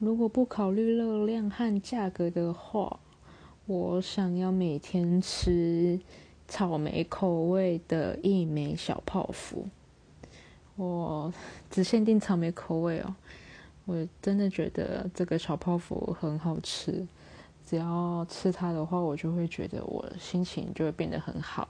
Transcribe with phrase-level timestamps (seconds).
[0.00, 2.98] 如果不考虑热量和价格的话
[3.66, 6.00] 我想要每天吃
[6.48, 9.68] 草莓口味的一枚小泡芙。
[10.76, 11.30] 我
[11.68, 13.14] 只限定草莓口味哦
[13.84, 17.06] 我真的觉得这个小泡芙很好吃
[17.66, 21.68] 只要吃它的话我就会觉得我心情就会变得很好。